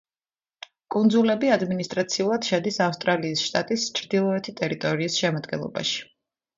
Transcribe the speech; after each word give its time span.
კუნძულები 0.95 1.51
ადმინისტრაციულად 1.57 2.49
შედის 2.53 2.81
ავსტრალიის 2.87 3.47
შტატის 3.53 3.87
ჩრდილოეთი 4.01 4.59
ტერიტორიის 4.65 5.23
შემადგენლობაში. 5.25 6.07